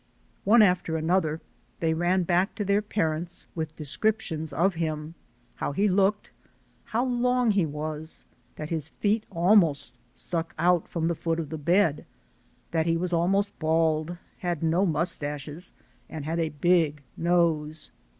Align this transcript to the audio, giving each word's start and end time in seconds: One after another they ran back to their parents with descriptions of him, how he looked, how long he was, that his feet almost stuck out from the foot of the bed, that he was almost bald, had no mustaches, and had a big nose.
One 0.45 0.63
after 0.63 0.97
another 0.97 1.41
they 1.79 1.93
ran 1.93 2.23
back 2.23 2.55
to 2.55 2.65
their 2.65 2.81
parents 2.81 3.45
with 3.53 3.75
descriptions 3.75 4.51
of 4.51 4.73
him, 4.73 5.13
how 5.57 5.73
he 5.73 5.87
looked, 5.87 6.31
how 6.85 7.05
long 7.05 7.51
he 7.51 7.67
was, 7.67 8.25
that 8.55 8.71
his 8.71 8.87
feet 8.87 9.27
almost 9.29 9.93
stuck 10.15 10.55
out 10.57 10.87
from 10.87 11.05
the 11.05 11.13
foot 11.13 11.39
of 11.39 11.49
the 11.49 11.57
bed, 11.59 12.07
that 12.71 12.87
he 12.87 12.97
was 12.97 13.13
almost 13.13 13.59
bald, 13.59 14.17
had 14.39 14.63
no 14.63 14.87
mustaches, 14.87 15.71
and 16.09 16.25
had 16.25 16.39
a 16.39 16.49
big 16.49 17.03
nose. 17.15 17.91